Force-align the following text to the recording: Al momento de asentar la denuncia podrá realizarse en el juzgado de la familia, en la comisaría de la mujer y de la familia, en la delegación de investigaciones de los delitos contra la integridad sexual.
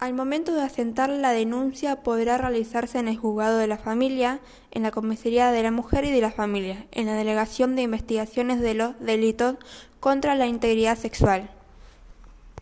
Al 0.00 0.14
momento 0.14 0.54
de 0.54 0.62
asentar 0.62 1.10
la 1.10 1.32
denuncia 1.32 2.02
podrá 2.02 2.38
realizarse 2.38 2.98
en 2.98 3.06
el 3.06 3.18
juzgado 3.18 3.58
de 3.58 3.66
la 3.66 3.76
familia, 3.76 4.40
en 4.70 4.82
la 4.82 4.92
comisaría 4.92 5.52
de 5.52 5.62
la 5.62 5.70
mujer 5.70 6.06
y 6.06 6.10
de 6.10 6.22
la 6.22 6.30
familia, 6.30 6.86
en 6.90 7.04
la 7.04 7.12
delegación 7.12 7.76
de 7.76 7.82
investigaciones 7.82 8.60
de 8.60 8.72
los 8.72 8.98
delitos 8.98 9.56
contra 10.00 10.34
la 10.36 10.46
integridad 10.46 10.96
sexual. 10.96 11.50